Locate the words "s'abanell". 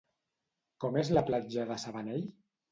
1.87-2.29